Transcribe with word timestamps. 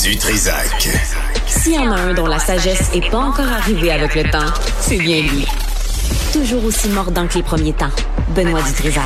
Du 0.00 0.16
Trisac. 0.16 0.88
S'il 1.46 1.74
y 1.74 1.78
en 1.78 1.90
a 1.92 1.96
un 2.00 2.14
dont 2.14 2.26
la 2.26 2.38
sagesse 2.38 2.92
n'est 2.94 3.08
pas 3.10 3.18
encore 3.18 3.46
arrivée 3.48 3.90
avec 3.90 4.14
le 4.14 4.24
temps, 4.30 4.52
c'est 4.80 4.96
bien 4.96 5.22
lui. 5.22 5.44
Toujours 6.32 6.64
aussi 6.64 6.88
mordant 6.88 7.26
que 7.26 7.34
les 7.34 7.42
premiers 7.42 7.72
temps. 7.72 7.90
Benoît 8.34 8.62
Dutrisac. 8.62 9.02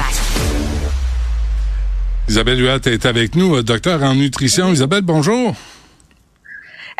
Isabelle 2.28 2.60
Huat 2.62 2.86
est 2.86 3.06
avec 3.06 3.34
nous, 3.34 3.62
docteur 3.62 4.02
en 4.02 4.14
nutrition. 4.14 4.72
Isabelle, 4.72 5.02
bonjour. 5.02 5.54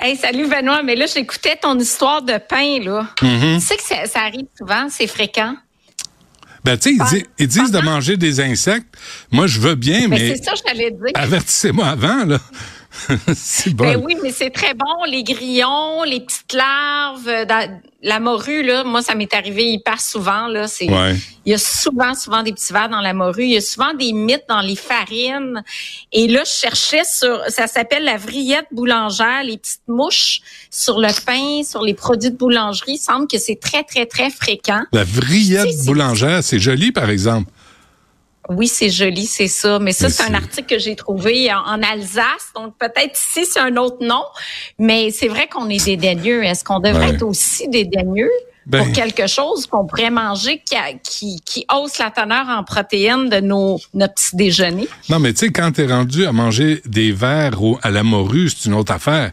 Hey, 0.00 0.16
salut 0.16 0.48
Benoît, 0.48 0.82
mais 0.82 0.96
là, 0.96 1.07
j'écoutais 1.07 1.57
ton 1.61 1.79
histoire 1.79 2.23
de 2.23 2.39
pain, 2.39 2.80
là. 2.82 3.09
Tu 3.18 3.61
sais 3.61 3.77
que 3.77 3.82
ça, 3.82 4.07
ça 4.07 4.21
arrive 4.21 4.46
souvent, 4.59 4.89
c'est 4.91 5.07
fréquent. 5.07 5.55
Ben, 6.64 6.77
tu 6.77 6.96
sais, 6.96 6.96
ils, 7.12 7.18
di- 7.18 7.27
ils 7.39 7.48
disent 7.48 7.71
de 7.71 7.79
manger 7.80 8.16
des 8.16 8.41
insectes. 8.41 8.89
Moi, 9.30 9.46
je 9.46 9.61
veux 9.61 9.77
bien, 9.77 10.09
Mais 10.09 10.18
mais 10.18 10.34
c'est 10.37 10.43
ça, 10.45 10.53
que 10.53 10.59
j'allais 10.66 10.91
te 10.91 10.96
dire. 10.96 11.12
avertissez-moi 11.14 11.87
avant, 11.87 12.25
là. 12.25 12.39
c'est 13.34 13.74
bon. 13.74 13.84
Ben 13.84 14.02
oui, 14.02 14.16
mais 14.23 14.32
c'est 14.32 14.50
très 14.50 14.74
bon. 14.74 15.04
Les 15.09 15.23
grillons, 15.23 16.02
les 16.04 16.20
petites 16.20 16.52
larves, 16.52 17.28
euh, 17.28 17.45
la 18.02 18.20
morue, 18.20 18.62
là, 18.62 18.84
moi, 18.84 19.02
ça 19.02 19.14
m'est 19.14 19.32
arrivé 19.34 19.73
hyper 19.73 20.00
souvent. 20.00 20.46
Là, 20.46 20.68
c'est, 20.68 20.91
Ouais. 20.91 21.16
Il 21.45 21.52
y 21.52 21.54
a 21.54 21.59
souvent, 21.59 22.14
souvent 22.14 22.42
des 22.42 22.52
petits 22.52 22.73
vers 22.73 22.88
dans 22.88 23.01
la 23.01 23.14
morue. 23.14 23.45
Il 23.45 23.52
y 23.52 23.56
a 23.56 23.60
souvent 23.60 23.95
des 23.95 24.12
mythes 24.12 24.45
dans 24.48 24.60
les 24.60 24.77
farines. 24.77 25.62
Et 26.12 26.27
là, 26.27 26.42
je 26.45 26.51
cherchais 26.51 27.02
sur, 27.04 27.40
ça 27.48 27.66
s'appelle 27.66 28.04
la 28.04 28.16
vrillette 28.16 28.66
boulangère, 28.73 29.45
les 29.45 29.56
petites 29.56 29.87
mouches 29.87 30.40
sur 30.70 30.98
le 30.98 31.09
pain, 31.24 31.62
sur 31.65 31.82
les 31.82 31.95
produits 31.95 32.30
de 32.30 32.37
boulangerie. 32.37 32.95
Il 32.95 32.98
semble 32.98 33.28
que 33.28 33.38
c'est 33.38 33.60
très, 33.60 33.84
très, 33.84 34.06
très 34.06 34.30
fréquent. 34.30 34.82
La 34.92 35.04
vrillette 35.04 35.84
boulangère, 35.84 36.42
c'est 36.42 36.59
joli, 36.59 36.92
par 36.92 37.10
exemple. 37.10 37.51
Oui, 38.48 38.68
c'est 38.68 38.91
joli, 38.91 39.27
c'est 39.27 39.48
ça. 39.48 39.78
Mais 39.78 39.92
ça, 39.92 40.09
c'est 40.09 40.23
un 40.23 40.34
article 40.34 40.66
que 40.74 40.78
j'ai 40.78 40.95
trouvé 40.96 41.52
en, 41.52 41.59
en 41.59 41.82
Alsace. 41.82 42.52
Donc, 42.54 42.74
peut-être 42.78 43.18
ici, 43.18 43.45
c'est 43.45 43.60
un 43.60 43.77
autre 43.77 43.98
nom. 44.00 44.23
Mais 44.78 45.10
c'est 45.10 45.28
vrai 45.28 45.48
qu'on 45.48 45.68
est 45.68 45.84
dédaigneux. 45.84 46.45
Est-ce 46.45 46.62
qu'on 46.65 46.80
devrait 46.80 47.09
Ouais. 47.09 47.15
être 47.15 47.23
aussi 47.23 47.68
dédaigneux 47.68 48.30
Ben- 48.66 48.82
pour 48.82 48.92
quelque 48.92 49.28
chose 49.28 49.66
qu'on 49.66 49.86
pourrait 49.86 50.10
manger 50.10 50.60
qui, 50.68 50.74
a- 50.74 50.92
qui, 51.00 51.40
qui 51.45 51.64
hausse 51.72 51.98
la 51.98 52.10
teneur 52.10 52.48
en 52.48 52.64
protéines 52.64 53.28
de 53.28 53.38
nos, 53.40 53.78
notre 53.95 54.14
petit 54.14 54.34
déjeuner? 54.34 54.88
Non, 55.09 55.20
mais 55.20 55.32
tu 55.32 55.46
sais, 55.46 55.52
quand 55.52 55.70
t'es 55.70 55.86
rendu 55.86 56.26
à 56.26 56.32
manger 56.32 56.82
des 56.84 57.12
verres 57.12 57.62
au- 57.62 57.78
à 57.82 57.90
la 57.90 58.02
morue, 58.02 58.48
c'est 58.50 58.66
une 58.68 58.74
autre 58.74 58.92
affaire. 58.92 59.30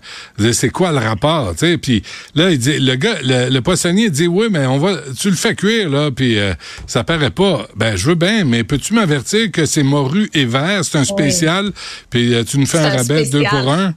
C'est 0.51 0.69
quoi 0.69 0.91
le 0.91 0.99
rapport, 0.99 1.51
tu 1.53 1.59
sais? 1.65 1.77
Puis 1.79 2.03
là, 2.35 2.51
il 2.51 2.59
dit, 2.59 2.77
le 2.77 2.95
gars, 2.95 3.15
le, 3.23 3.49
le 3.49 3.61
poissonnier 3.61 4.11
dit, 4.11 4.27
oui, 4.27 4.47
mais 4.51 4.67
on 4.67 4.77
va, 4.77 4.97
tu 5.19 5.31
le 5.31 5.35
fais 5.35 5.55
cuire, 5.55 5.89
là, 5.89 6.11
puis 6.11 6.37
euh, 6.37 6.53
ça 6.85 7.03
paraît 7.03 7.31
pas. 7.31 7.67
Ben, 7.75 7.95
je 7.95 8.05
veux 8.09 8.15
bien, 8.15 8.45
mais 8.45 8.63
peux-tu 8.63 8.93
m'avertir 8.93 9.51
que 9.51 9.65
c'est 9.65 9.81
morue 9.83 10.29
et 10.35 10.45
verre, 10.45 10.85
c'est 10.85 10.99
un 10.99 11.05
spécial, 11.05 11.71
puis 12.11 12.35
euh, 12.35 12.43
tu 12.43 12.59
nous 12.59 12.67
fais 12.67 12.77
un 12.77 12.85
un 12.85 12.97
rabais 12.97 13.25
deux 13.31 13.43
pour 13.49 13.71
un? 13.73 13.93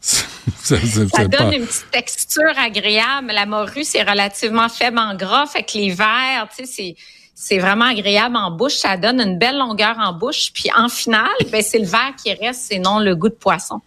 ça, 0.00 0.24
ça, 0.62 0.76
Ça 1.14 1.24
donne 1.24 1.30
pas- 1.30 1.54
une 1.54 1.66
petite 1.66 1.90
texture 1.90 2.42
agréable. 2.56 3.32
La 3.32 3.46
morue, 3.46 3.84
c'est 3.84 4.02
relativement 4.02 4.68
faible 4.68 4.98
en 4.98 5.14
gras. 5.14 5.46
Fait 5.46 5.62
que 5.62 5.76
les 5.78 5.90
verres, 5.90 6.48
tu 6.56 6.64
sais, 6.64 6.72
c'est... 6.72 6.96
C'est 7.40 7.58
vraiment 7.58 7.84
agréable 7.84 8.34
en 8.34 8.50
bouche, 8.50 8.72
ça 8.78 8.96
donne 8.96 9.20
une 9.20 9.38
belle 9.38 9.58
longueur 9.58 9.94
en 10.00 10.12
bouche. 10.12 10.50
Puis 10.52 10.64
en 10.76 10.88
finale, 10.88 11.28
ben 11.52 11.62
c'est 11.62 11.78
le 11.78 11.86
verre 11.86 12.12
qui 12.20 12.34
reste, 12.34 12.62
c'est 12.68 12.80
non 12.80 12.98
le 12.98 13.14
goût 13.14 13.28
de 13.28 13.34
poisson. 13.34 13.80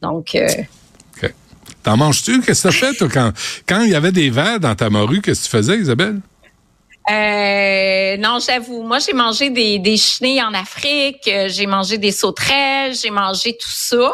Donc, 0.00 0.36
euh, 0.36 0.46
OK. 1.20 1.34
T'en 1.82 1.96
manges-tu? 1.96 2.40
Qu'est-ce 2.40 2.62
que 2.62 2.68
t'as 2.68 2.72
fait, 2.86 2.94
toi, 2.94 3.08
quand, 3.12 3.32
quand 3.66 3.80
il 3.80 3.90
y 3.90 3.96
avait 3.96 4.12
des 4.12 4.30
verres 4.30 4.60
dans 4.60 4.76
ta 4.76 4.90
morue, 4.90 5.20
qu'est-ce 5.22 5.40
que 5.40 5.44
tu 5.46 5.50
faisais, 5.56 5.78
Isabelle? 5.78 6.20
Euh, 7.10 8.16
non, 8.18 8.38
j'avoue. 8.38 8.84
Moi, 8.84 9.00
j'ai 9.00 9.12
mangé 9.12 9.50
des, 9.50 9.80
des 9.80 9.96
chenilles 9.96 10.42
en 10.42 10.54
Afrique, 10.54 11.26
euh, 11.26 11.48
j'ai 11.48 11.66
mangé 11.66 11.98
des 11.98 12.12
sauterelles, 12.12 12.94
j'ai 12.94 13.10
mangé 13.10 13.54
tout 13.60 13.68
ça. 13.70 14.12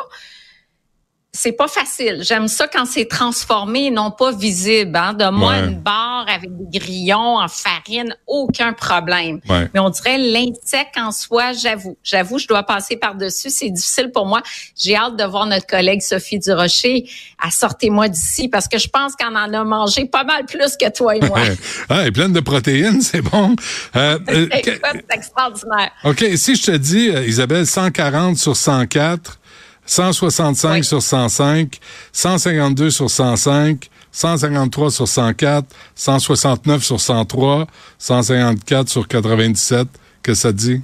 C'est 1.32 1.52
pas 1.52 1.68
facile. 1.68 2.22
J'aime 2.22 2.48
ça 2.48 2.66
quand 2.66 2.84
c'est 2.86 3.04
transformé 3.06 3.86
et 3.86 3.90
non 3.92 4.10
pas 4.10 4.32
visible. 4.32 4.96
Hein. 4.96 5.12
De 5.12 5.30
moi, 5.30 5.52
Ouais. 5.52 5.68
une 5.68 5.78
barre 5.80 6.26
avec 6.28 6.50
des 6.56 6.78
grillons 6.80 7.38
en 7.38 7.46
farine, 7.46 8.16
aucun 8.26 8.72
problème. 8.72 9.40
Ouais. 9.48 9.70
Mais 9.72 9.78
on 9.78 9.90
dirait 9.90 10.18
l'insecte 10.18 10.98
en 10.98 11.12
soi, 11.12 11.52
j'avoue. 11.52 11.96
J'avoue, 12.02 12.38
je 12.38 12.48
dois 12.48 12.64
passer 12.64 12.96
par-dessus. 12.96 13.48
C'est 13.50 13.70
difficile 13.70 14.10
pour 14.10 14.26
moi. 14.26 14.42
J'ai 14.76 14.96
hâte 14.96 15.16
de 15.16 15.22
voir 15.22 15.46
notre 15.46 15.68
collègue 15.68 16.00
Sophie 16.00 16.40
Durocher 16.40 17.08
à 17.38 17.52
sortez-moi 17.52 18.08
d'ici 18.08 18.48
parce 18.48 18.66
que 18.66 18.78
je 18.78 18.88
pense 18.88 19.14
qu'on 19.14 19.36
en 19.36 19.52
a 19.54 19.64
mangé 19.64 20.06
pas 20.06 20.24
mal 20.24 20.46
plus 20.46 20.76
que 20.76 20.90
toi 20.90 21.14
et 21.14 21.20
moi. 21.20 21.38
ah, 21.88 22.00
elle 22.00 22.08
est 22.08 22.12
pleine 22.12 22.32
de 22.32 22.40
protéines, 22.40 23.02
c'est 23.02 23.22
bon. 23.22 23.54
Euh, 23.94 24.18
euh, 24.30 24.48
c'est 24.64 25.04
extraordinaire. 25.12 25.92
OK, 26.02 26.24
si 26.34 26.56
je 26.56 26.62
te 26.72 26.76
dis, 26.76 27.08
euh, 27.08 27.24
Isabelle, 27.24 27.66
140 27.68 28.36
sur 28.36 28.56
104, 28.56 29.38
165 29.86 30.72
Oui. 30.72 30.84
sur 30.84 31.02
105, 31.02 31.78
152 32.12 32.90
sur 32.90 33.10
105, 33.10 33.88
153 34.12 34.90
sur 34.90 35.08
104, 35.08 35.66
169 35.94 36.82
sur 36.84 37.00
103, 37.00 37.66
154 37.98 38.88
sur 38.88 39.08
97, 39.08 39.88
que 40.22 40.34
ça 40.34 40.52
dit? 40.52 40.80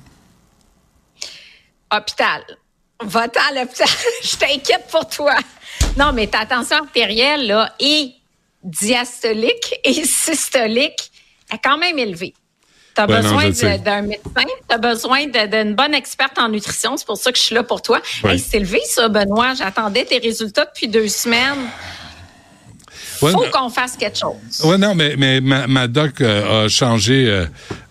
Hôpital. 1.93 2.43
Va-t'en 3.03 3.41
à 3.51 3.55
l'hôpital. 3.61 3.89
Je 4.23 4.37
t'inquiète 4.37 4.87
pour 4.91 5.07
toi. 5.09 5.35
Non, 5.97 6.13
mais 6.13 6.27
ta 6.27 6.47
tension 6.47 6.77
artérielle, 6.79 7.47
là, 7.47 7.73
est 7.79 8.13
diastolique 8.65 9.75
et 9.85 10.05
systolique 10.05 11.13
est 11.53 11.59
quand 11.63 11.79
même 11.79 11.99
élevée. 11.99 12.35
Tu 12.97 13.03
as 13.03 13.07
Ouais, 13.07 13.17
besoin 13.21 13.77
d'un 13.79 14.03
médecin, 14.03 14.45
tu 14.69 14.75
as 14.75 14.79
besoin 14.79 15.27
d'une 15.27 15.75
bonne 15.75 15.93
experte 15.95 16.39
en 16.39 16.49
nutrition? 16.49 16.97
C'est 16.97 17.07
pour 17.07 17.19
ça 17.19 17.31
que 17.31 17.37
je 17.39 17.43
suis 17.43 17.55
là 17.55 17.63
pour 17.63 17.83
toi. 17.83 18.01
Oui. 18.25 18.31
Hey, 18.33 18.39
c'est 18.39 18.57
élevé, 18.57 18.81
ça, 18.89 19.09
Benoît. 19.09 19.53
J'attendais 19.55 20.05
tes 20.07 20.19
résultats 20.19 20.65
depuis 20.65 20.89
deux 20.89 21.07
semaines. 21.09 21.59
Ouais, 23.23 23.33
Faut 23.33 23.45
qu'on 23.51 23.71
fasse 23.71 23.97
quelque 23.97 24.19
chose. 24.19 24.35
Ouais, 24.65 24.77
non, 24.77 24.95
mais, 24.95 25.15
mais 25.17 25.41
ma, 25.41 25.67
ma 25.67 25.89
doc 25.89 26.21
euh, 26.21 26.67
a 26.67 26.69
changé. 26.69 27.25
euh, 27.27 27.47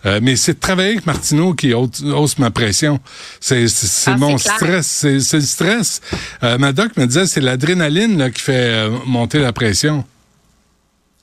euh, 0.06 0.20
mais 0.22 0.36
c'est 0.36 0.54
de 0.54 0.60
travailler 0.60 0.90
avec 0.92 1.06
Martineau 1.06 1.52
qui 1.54 1.74
hausse, 1.74 2.00
hausse 2.02 2.38
ma 2.38 2.50
pression. 2.52 3.00
C'est 3.40 3.66
Ah, 4.06 4.16
mon 4.16 4.38
stress. 4.38 4.86
C'est 4.86 5.32
le 5.32 5.40
stress. 5.40 6.00
Ma 6.42 6.72
doc 6.72 6.96
me 6.96 7.06
disait 7.06 7.26
c'est 7.26 7.40
l'adrénaline 7.40 8.30
qui 8.32 8.40
fait 8.42 8.88
monter 9.04 9.40
la 9.40 9.52
pression. 9.52 10.04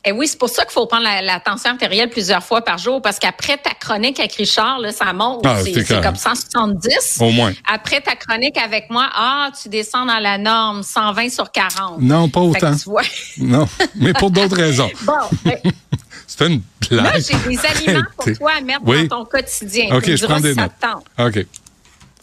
Et 0.06 0.12
oui, 0.12 0.28
c'est 0.28 0.38
pour 0.38 0.50
ça 0.50 0.64
qu'il 0.64 0.74
faut 0.74 0.86
prendre 0.86 1.04
la, 1.04 1.22
la 1.22 1.40
tension 1.40 1.70
artérielle 1.72 2.10
plusieurs 2.10 2.44
fois 2.44 2.62
par 2.62 2.78
jour, 2.78 3.02
parce 3.02 3.20
qu'après 3.20 3.58
ta 3.58 3.70
chronique 3.74 4.20
avec 4.20 4.34
Richard, 4.34 4.80
là, 4.80 4.92
ça 4.92 5.14
monte. 5.14 5.44
Ah, 5.46 5.60
c'est 5.64 5.74
c'est 5.74 5.86
c'est 5.86 6.02
comme 6.02 6.16
170. 6.18 7.18
Au 7.22 7.32
moins. 7.32 7.54
Après 7.72 8.02
ta 8.02 8.16
chronique 8.16 8.58
avec 8.58 8.90
moi, 8.90 9.08
ah, 9.14 9.50
tu 9.62 9.70
descends 9.70 10.06
dans 10.06 10.20
la 10.20 10.38
norme, 10.38 10.84
120 10.84 11.30
sur 11.30 11.52
40. 11.52 12.02
Non, 12.02 12.28
pas 12.28 12.42
autant. 12.42 12.76
tu 12.76 12.90
vois. 12.90 13.04
Non, 13.38 13.68
mais 13.96 14.14
pour 14.14 14.30
d'autres 14.30 14.56
raisons. 14.58 14.90
Bon, 15.04 15.14
C'était 16.28 16.48
une 16.54 16.62
blague. 16.90 17.04
là, 17.06 17.14
j'ai 17.20 17.38
des 17.50 17.60
aliments 17.66 18.06
pour 18.18 18.26
toi 18.38 18.52
à 18.58 18.62
mettre 18.62 18.82
Oui. 18.86 19.08
dans 19.08 19.20
ton 19.20 19.26
quotidien. 19.26 19.96
OK, 19.96 20.16
je 20.16 20.26
prends 20.26 20.40
des 20.40 20.54
notes. 20.56 20.72
OK. 21.20 21.46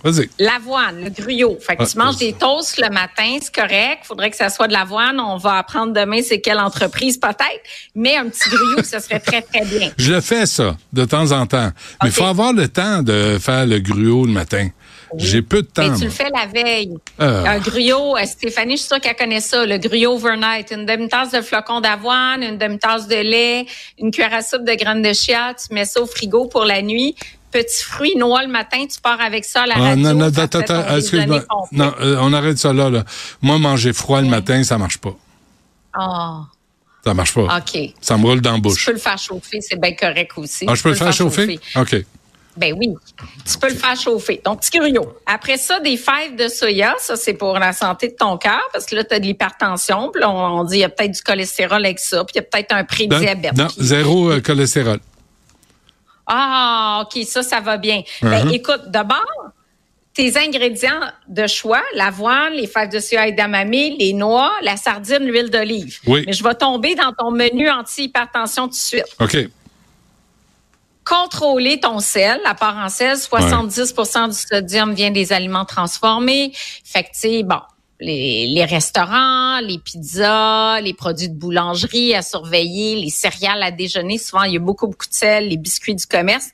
Vas-y. 0.03 0.28
L'avoine, 0.38 1.05
le 1.05 1.11
gruyot. 1.11 1.59
Fait 1.61 1.77
que 1.77 1.83
Ah, 1.83 1.87
tu 1.87 1.99
manges 1.99 2.16
c'est 2.19 2.27
des 2.27 2.33
toasts 2.33 2.78
le 2.81 2.88
matin, 2.88 3.38
c'est 3.41 3.55
correct. 3.55 4.00
Faudrait 4.05 4.31
que 4.31 4.37
ça 4.37 4.49
soit 4.49 4.69
de 4.69 4.72
l'avoine. 4.72 5.21
On 5.21 5.37
va 5.37 5.59
apprendre 5.59 5.93
demain 5.93 6.21
c'est 6.22 6.41
quelle 6.41 6.59
entreprise 6.59 7.19
peut-être. 7.19 7.62
Mais 7.94 8.16
un 8.16 8.28
petit 8.28 8.49
gruyot, 8.49 8.83
ce 8.83 8.99
serait 8.99 9.21
très, 9.21 9.43
très 9.43 9.65
bien. 9.65 9.91
Je 9.99 10.12
le 10.12 10.21
fais, 10.21 10.47
ça, 10.47 10.77
de 10.93 11.05
temps 11.05 11.31
en 11.33 11.47
temps. 11.47 11.71
Mais 12.03 12.09
il 12.09 12.12
faut 12.12 12.25
avoir 12.25 12.53
le 12.53 12.69
temps 12.69 13.03
de 13.03 13.38
faire 13.41 13.66
le 13.66 13.78
gruau 13.78 14.25
le 14.27 14.33
matin. 14.33 14.69
J'ai 15.16 15.43
peu 15.43 15.62
de 15.62 15.66
temps. 15.66 15.88
Mais 15.91 15.99
tu 15.99 16.05
le 16.05 16.11
fais 16.11 16.31
la 16.32 16.47
veille. 16.47 16.94
Ah. 17.19 17.50
Un 17.50 17.59
gruyot, 17.59 18.17
euh, 18.17 18.25
Stéphanie, 18.25 18.75
je 18.75 18.82
suis 18.82 18.87
sûre 18.88 19.00
qu'elle 19.00 19.17
connaît 19.17 19.41
ça, 19.41 19.67
le 19.67 19.77
gruyot 19.78 20.12
overnight. 20.15 20.71
Une 20.71 20.87
demi-tasse 20.87 21.32
de 21.32 21.41
flocons 21.41 21.81
d'avoine, 21.81 22.43
une 22.44 22.59
demi-tasse 22.59 23.09
de 23.09 23.17
lait, 23.17 23.67
une 23.99 24.12
cuillère 24.12 24.34
à 24.34 24.43
soupe 24.43 24.65
de 24.65 24.72
graines 24.75 25.03
de 25.03 25.12
chia, 25.12 25.53
tu 25.55 25.75
mets 25.75 25.84
ça 25.84 26.00
au 26.00 26.06
frigo 26.06 26.47
pour 26.47 26.65
la 26.65 26.81
nuit. 26.81 27.17
Petit 27.50 27.84
fruit 27.84 28.15
noix 28.16 28.43
le 28.43 28.49
matin, 28.49 28.84
tu 28.87 29.00
pars 29.00 29.21
avec 29.21 29.44
ça 29.44 29.62
à 29.62 29.66
la 29.66 29.75
Ah, 29.77 29.81
radio. 29.81 30.03
non, 30.05 30.15
non, 30.15 30.38
attends, 30.38 30.97
excuse-moi. 30.97 31.44
Non, 31.72 31.93
euh, 32.00 32.16
on 32.21 32.33
arrête 32.33 32.59
ça 32.59 32.72
là, 32.72 32.88
là. 32.91 33.05
Moi, 33.43 33.58
manger 33.58 33.93
froid 33.93 34.20
le 34.20 34.29
matin, 34.29 34.62
ça 34.62 34.79
marche 34.79 34.99
pas. 34.99 35.17
Ah, 35.93 36.43
Ça 37.05 37.14
marche 37.14 37.35
pas. 37.35 37.58
OK. 37.58 37.79
Ça 38.00 38.17
me 38.19 38.25
roule 38.26 38.41
dans 38.41 38.50
la 38.52 38.56
Tu 38.56 38.62
bouche. 38.62 38.87
peux 38.87 38.93
le 38.93 38.99
faire 38.99 39.19
chauffer, 39.19 39.61
c'est 39.62 39.81
bien 39.81 39.94
correct 39.94 40.32
aussi. 40.37 40.64
Ah, 40.69 40.73
Tu 40.73 40.79
je 40.79 40.82
peux 40.85 40.88
le 40.91 40.94
faire 40.94 41.12
chauffer? 41.12 41.58
OK. 41.76 41.97
Ben 42.56 42.75
oui, 42.76 42.88
tu 43.50 43.58
peux 43.58 43.69
le 43.70 43.75
faire 43.76 43.97
chauffer. 43.99 44.41
Donc, 44.44 44.61
petit 44.61 44.76
gruyot. 44.79 45.17
Après 45.25 45.56
ça, 45.56 45.81
des 45.81 45.97
fèves 45.97 46.37
de 46.37 46.49
soya, 46.49 46.94
ça, 46.99 47.17
c'est 47.17 47.32
pour 47.35 47.55
la 47.58 47.73
santé 47.73 48.08
de 48.08 48.14
ton 48.14 48.37
cœur, 48.37 48.61
parce 48.73 48.87
que 48.87 48.97
là, 48.97 49.05
tu 49.05 49.14
as 49.14 49.19
de 49.20 49.25
l'hypertension, 49.25 50.11
puis 50.12 50.23
on, 50.25 50.29
on 50.61 50.64
dit 50.64 50.76
il 50.79 50.81
y 50.81 50.85
a 50.85 50.88
peut-être 50.88 51.12
du 51.12 51.23
cholestérol 51.23 51.85
avec 51.85 51.99
ça, 52.00 52.23
puis 52.25 52.32
il 52.35 52.38
y 52.38 52.41
a 52.41 52.43
peut-être 52.43 52.73
un 52.75 52.85
prédiabète. 52.85 53.56
non, 53.56 53.69
zéro 53.79 54.31
euh, 54.32 54.41
cholestérol. 54.41 54.99
Ah, 56.32 57.03
OK, 57.05 57.23
ça, 57.25 57.43
ça 57.43 57.61
va 57.61 57.77
bien. 57.77 58.03
Ben, 58.23 58.47
Uh-huh. 58.47 58.55
écoute, 58.55 58.82
d'abord, 58.87 59.25
tes 60.15 60.37
ingrédients 60.38 61.00
de 61.29 61.47
choix, 61.47 61.82
l'avoine, 61.94 62.53
les 62.53 62.67
fèves 62.69 62.91
de 62.91 63.00
soya 63.00 63.27
et 63.27 63.32
d'amami, 63.32 63.97
les 63.99 64.12
noix, 64.12 64.53
la 64.62 64.77
sardine, 64.77 65.25
l'huile 65.25 65.50
d'olive. 65.50 65.99
Oui. 66.06 66.23
Mais 66.27 66.32
je 66.32 66.44
vais 66.44 66.55
tomber 66.55 66.94
dans 66.94 67.12
ton 67.12 67.31
menu 67.32 67.69
anti-hypertension 67.69 68.65
tout 68.65 68.71
de 68.71 68.75
suite. 68.77 69.06
OK. 69.19 69.37
contrôler 71.05 71.81
ton 71.81 71.99
sel, 71.99 72.41
la 72.44 72.55
part 72.55 72.76
en 72.76 72.88
sel, 72.88 73.17
70% 73.17 74.29
du 74.29 74.37
sodium 74.37 74.94
vient 74.94 75.11
des 75.11 75.33
aliments 75.33 75.65
transformés. 75.65 76.53
Fait 76.85 77.03
que, 77.03 77.09
tu 77.09 77.15
sais, 77.21 77.43
bon, 77.43 77.59
les, 78.00 78.47
les 78.47 78.64
restaurants, 78.64 79.61
les 79.61 79.79
pizzas, 79.79 80.81
les 80.81 80.94
produits 80.94 81.29
de 81.29 81.35
boulangerie 81.35 82.14
à 82.14 82.23
surveiller, 82.23 82.97
les 82.97 83.11
céréales 83.11 83.62
à 83.62 83.70
déjeuner. 83.70 84.19
Souvent, 84.19 84.43
il 84.44 84.55
y 84.55 84.56
a 84.56 84.61
beaucoup, 84.61 84.87
beaucoup 84.87 85.06
de 85.08 85.14
sel, 85.14 85.49
les 85.49 85.56
biscuits 85.56 85.94
du 85.94 86.06
commerce. 86.06 86.49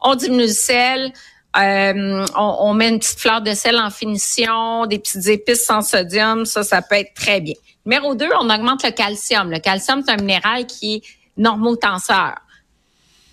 On 0.00 0.14
diminue 0.14 0.42
le 0.46 0.48
sel. 0.48 1.12
Euh, 1.56 2.26
on, 2.36 2.56
on 2.60 2.74
met 2.74 2.88
une 2.88 2.98
petite 2.98 3.18
fleur 3.18 3.40
de 3.40 3.52
sel 3.54 3.78
en 3.78 3.90
finition, 3.90 4.86
des 4.86 4.98
petites 4.98 5.26
épices 5.28 5.64
sans 5.64 5.82
sodium. 5.82 6.44
Ça, 6.44 6.62
ça 6.62 6.82
peut 6.82 6.96
être 6.96 7.14
très 7.14 7.40
bien. 7.40 7.54
Numéro 7.86 8.14
deux, 8.14 8.28
on 8.40 8.50
augmente 8.50 8.82
le 8.84 8.90
calcium. 8.90 9.50
Le 9.50 9.58
calcium, 9.58 10.02
c'est 10.04 10.12
un 10.12 10.16
minéral 10.16 10.66
qui 10.66 10.96
est 10.96 11.02
normotenseur. 11.36 12.34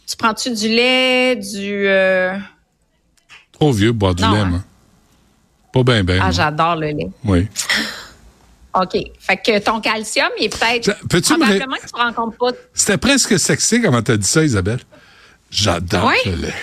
Tu 0.07 0.15
prends-tu 0.17 0.51
du 0.51 0.67
lait, 0.67 1.35
du... 1.37 1.87
euh, 1.87 2.37
Trop 3.53 3.71
vieux 3.71 3.91
boire 3.93 4.13
du 4.15 4.21
Non, 4.23 4.31
lait, 4.33 4.39
hein. 4.39 4.63
Pas 5.73 5.83
bien, 5.83 6.03
bien. 6.03 6.19
Ah, 6.21 6.31
j'adore 6.31 6.75
le 6.77 6.87
lait. 6.87 7.09
oui. 7.25 7.47
OK. 8.75 8.97
Fait 9.19 9.37
que 9.37 9.59
ton 9.59 9.79
calcium, 9.81 10.29
il 10.39 10.45
est 10.45 10.49
peut-être... 10.49 10.97
Peux-tu 11.07 11.33
Probablement 11.35 11.75
que 11.75 11.81
tu 11.81 11.95
ne 11.95 12.01
rencontres 12.01 12.37
pas... 12.37 12.47
C'était 12.73 12.97
presque 12.97 13.37
sexy 13.37 13.79
comment 13.83 14.01
t'as 14.01 14.17
dit 14.17 14.27
ça, 14.27 14.43
Isabelle? 14.43 14.79
J'adore 15.51 16.07
Oui? 16.07 16.31
le 16.31 16.47
lait. 16.47 16.53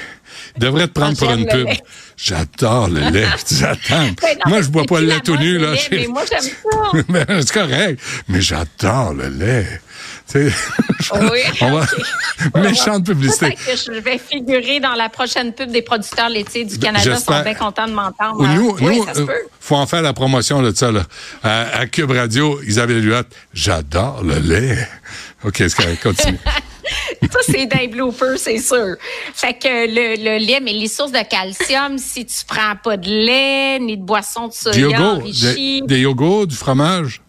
Il 0.56 0.60
devrait 0.62 0.88
te 0.88 0.92
prendre 0.92 1.16
pour 1.16 1.30
une 1.30 1.46
pub. 1.46 1.68
lait. 1.68 1.80
J'adore 2.16 2.88
le 2.88 3.10
lait. 3.10 3.28
J'attends. 3.52 4.08
Moi, 4.46 4.62
je 4.62 4.68
bois 4.70 4.82
pas 4.88 4.98
le 5.00 5.06
lait 5.06 5.14
la 5.14 5.20
tout 5.20 5.36
nu, 5.36 5.58
là. 5.58 5.74
Mais 5.92 6.08
moi, 6.08 6.24
j'aime 6.28 6.40
ça. 7.28 7.40
C'est 7.42 7.52
correct. 7.52 8.00
Mais 8.26 8.40
j'adore 8.40 9.14
le 9.14 9.28
lait. 9.28 9.80
Oui, 11.12 11.40
on 11.60 11.72
va... 11.72 11.86
Méchante 12.60 13.04
publicité. 13.04 13.54
Que 13.54 13.76
je 13.76 13.98
vais 14.00 14.18
figurer 14.18 14.78
dans 14.78 14.94
la 14.94 15.08
prochaine 15.08 15.52
pub 15.52 15.70
des 15.70 15.82
producteurs 15.82 16.28
laitiers 16.28 16.64
du 16.64 16.78
Canada. 16.78 17.16
Ils 17.18 17.18
sont 17.18 17.42
bien 17.42 17.54
contents 17.54 17.86
de 17.88 17.92
m'entendre. 17.92 18.46
Nous, 18.46 18.76
oui, 18.80 18.98
nous, 18.98 19.04
ça 19.04 19.14
se 19.14 19.20
euh, 19.22 19.26
peut. 19.26 19.32
faut 19.58 19.76
en 19.76 19.86
faire 19.86 20.02
la 20.02 20.12
promotion 20.12 20.62
de 20.62 20.72
ça, 20.74 20.92
là. 20.92 21.02
À, 21.42 21.80
à 21.80 21.86
Cube 21.86 22.12
Radio, 22.12 22.60
Isabelle 22.62 23.04
Huot, 23.04 23.24
j'adore 23.52 24.22
le 24.22 24.38
lait. 24.38 24.88
OK, 25.44 25.56
c'est 25.56 26.00
continue. 26.00 26.38
Ça, 27.30 27.38
c'est 27.42 27.66
des 27.66 27.86
bloopers, 27.86 28.38
c'est 28.38 28.58
sûr. 28.58 28.96
Fait 29.34 29.52
que 29.52 29.68
le, 29.68 30.16
le 30.16 30.44
lait, 30.44 30.58
mais 30.60 30.72
les 30.72 30.88
sources 30.88 31.12
de 31.12 31.22
calcium, 31.22 31.98
si 31.98 32.26
tu 32.26 32.44
prends 32.46 32.74
pas 32.82 32.96
de 32.96 33.08
lait, 33.08 33.78
ni 33.78 33.96
de 33.96 34.02
boisson 34.02 34.48
de 34.48 34.52
soya 34.52 34.78
yogourt, 34.78 35.18
enrichie, 35.18 35.82
des, 35.82 35.86
des 35.86 36.00
yogourts, 36.00 36.46
du 36.46 36.56
fromage, 36.56 37.20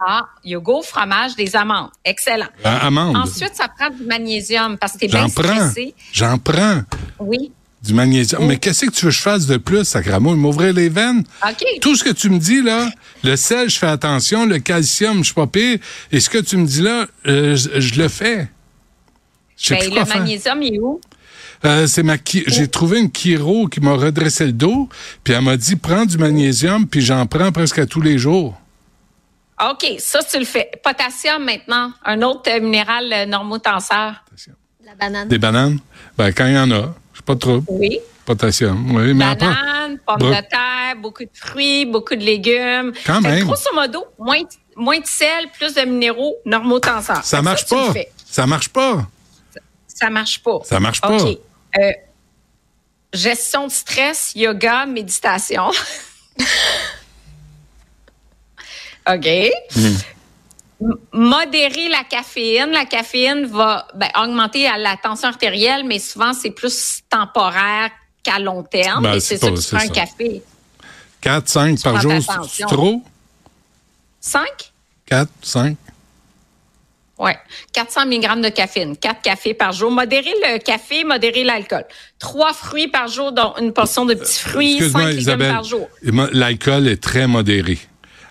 ah, 0.00 0.26
yogourt, 0.44 0.84
fromage, 0.84 1.34
des 1.36 1.54
amandes. 1.56 1.90
Excellent. 2.04 2.46
à- 2.64 2.86
amandes. 2.86 3.16
Ensuite, 3.16 3.54
ça 3.54 3.68
prend 3.68 3.90
du 3.90 4.04
magnésium 4.04 4.76
parce 4.78 4.92
que 4.94 4.98
t'es 4.98 5.08
bien 5.08 5.28
stressé. 5.28 5.94
J'en 6.12 6.38
prends. 6.38 6.82
Oui. 7.18 7.52
Du 7.82 7.94
magnésium. 7.94 8.44
Mais 8.46 8.56
qu'est-ce 8.58 8.86
que 8.86 8.90
tu 8.90 9.04
veux 9.04 9.10
que 9.10 9.16
je 9.16 9.22
fasse 9.22 9.46
de 9.46 9.56
plus, 9.58 9.84
sacramouille? 9.84 10.36
M'ouvrir 10.36 10.72
les 10.74 10.88
veines? 10.88 11.24
OK. 11.48 11.64
Tout 11.80 11.94
ce 11.94 12.02
que 12.02 12.10
tu 12.10 12.28
me 12.30 12.38
dis, 12.38 12.60
là, 12.62 12.90
le 13.22 13.36
sel, 13.36 13.70
je 13.70 13.78
fais 13.78 13.86
attention, 13.86 14.44
le 14.44 14.58
calcium, 14.58 15.18
je 15.18 15.24
suis 15.26 15.34
pas 15.34 15.46
pire. 15.46 15.78
Et 16.10 16.18
ce 16.20 16.28
que 16.28 16.38
tu 16.38 16.56
me 16.56 16.66
dis 16.66 16.82
là, 16.82 17.06
euh, 17.26 17.54
je, 17.56 17.80
je 17.80 18.00
le 18.02 18.08
fais. 18.08 18.48
Je 19.56 19.68
sais 19.68 19.76
Ben, 19.88 19.94
le 19.94 20.04
faire. 20.04 20.18
magnésium, 20.18 20.62
il 20.62 20.74
est 20.74 20.80
où? 20.80 21.00
Euh, 21.64 21.86
c'est 21.86 22.02
ma 22.02 22.16
chi- 22.22 22.44
j'ai 22.48 22.68
trouvé 22.68 22.98
une 23.00 23.10
chiro 23.10 23.66
qui 23.68 23.80
m'a 23.80 23.92
redressé 23.94 24.44
le 24.46 24.52
dos, 24.52 24.88
puis 25.24 25.32
elle 25.32 25.42
m'a 25.42 25.56
dit 25.56 25.76
prends 25.76 26.04
du 26.04 26.18
magnésium, 26.18 26.86
puis 26.86 27.00
j'en 27.00 27.24
prends 27.26 27.50
presque 27.52 27.78
à 27.78 27.86
tous 27.86 28.02
les 28.02 28.18
jours. 28.18 28.60
OK, 29.70 29.94
ça, 29.98 30.22
tu 30.22 30.38
le 30.38 30.44
fais. 30.44 30.70
Potassium, 30.82 31.42
maintenant. 31.44 31.92
Un 32.04 32.20
autre 32.22 32.50
euh, 32.50 32.60
minéral 32.60 33.10
euh, 33.12 33.26
normotenseur. 33.26 34.22
La 34.84 34.94
banane. 34.94 35.28
Des 35.28 35.38
bananes, 35.38 35.78
ben 36.16 36.32
quand 36.32 36.46
il 36.46 36.54
y 36.54 36.58
en 36.58 36.70
a, 36.70 36.94
je 37.14 37.20
pas 37.22 37.34
trop 37.36 37.62
Oui. 37.68 37.98
potassium. 38.24 38.94
Oui, 38.94 39.14
mais 39.14 39.24
après, 39.24 39.46
Bananes, 39.46 39.98
pommes 40.06 40.18
Bro- 40.18 40.28
de 40.30 40.40
terre, 40.48 40.96
beaucoup 41.00 41.24
de 41.24 41.30
fruits, 41.34 41.86
beaucoup 41.86 42.14
de 42.14 42.22
légumes. 42.22 42.92
Quand 43.04 43.20
Fait 43.22 43.28
même. 43.28 43.44
grosso 43.46 43.72
modo, 43.74 44.04
moins, 44.18 44.42
de- 44.42 44.48
moins 44.76 45.00
de 45.00 45.06
sel, 45.06 45.48
plus 45.58 45.74
de 45.74 45.80
minéraux 45.82 46.36
normotenseurs. 46.44 47.24
ça 47.24 47.38
Fait 47.38 47.42
marche 47.42 47.64
tu 47.66 47.74
le 47.74 47.80
pas. 47.86 47.92
fais. 47.94 48.12
Ça 48.26 48.46
marche 48.46 48.68
pas. 48.68 49.06
Ça 49.88 50.10
marche 50.10 50.42
pas. 50.42 50.58
Ça 50.64 50.78
marche 50.78 51.00
pas. 51.00 51.16
OK. 51.16 51.38
Euh, 51.78 51.90
gestion 53.12 53.66
de 53.66 53.72
stress, 53.72 54.32
yoga, 54.36 54.86
méditation. 54.86 55.70
OK. 59.08 59.28
Hmm. 59.76 59.96
Modérer 61.12 61.88
la 61.88 62.04
caféine. 62.08 62.70
La 62.70 62.84
caféine 62.84 63.46
va 63.46 63.86
ben, 63.94 64.08
augmenter 64.22 64.64
la- 64.64 64.76
la 64.78 64.96
tension 64.96 65.28
artérielle, 65.28 65.84
mais 65.84 65.98
souvent, 65.98 66.32
c'est 66.34 66.50
plus 66.50 67.00
temporaire 67.08 67.90
qu'à 68.22 68.38
long 68.38 68.62
terme. 68.62 69.02
Ben, 69.04 69.14
Et 69.14 69.20
c'est 69.20 69.38
ça 69.38 69.50
que 69.50 69.56
tu 69.58 69.74
prends 69.74 69.84
un 69.84 69.88
café. 69.88 70.42
4, 71.20 71.48
5 71.48 71.82
par 71.82 72.00
jour, 72.00 72.12
c'est- 72.50 72.64
trop? 72.64 73.02
5? 74.20 74.46
4, 75.06 75.30
5? 75.42 75.76
Oui, 77.18 77.30
400 77.72 78.04
mg 78.04 78.42
de 78.42 78.50
caféine, 78.50 78.94
4 78.98 79.22
cafés 79.22 79.54
par 79.54 79.72
jour. 79.72 79.90
Modérer 79.90 80.34
le 80.42 80.58
café, 80.58 81.02
modérer 81.04 81.44
l'alcool. 81.44 81.84
Trois 82.18 82.52
fruits 82.52 82.88
par 82.88 83.08
jour, 83.08 83.32
dont 83.32 83.54
une 83.58 83.72
portion 83.72 84.04
de 84.04 84.12
petits 84.12 84.40
fruits, 84.40 84.74
Excuse-moi, 84.76 85.00
5 85.00 85.06
légumes 85.08 85.20
Isabelle. 85.20 85.52
par 85.52 85.64
jour. 85.64 85.88
L'alcool 86.02 86.86
est 86.88 87.02
très 87.02 87.26
modéré. 87.26 87.78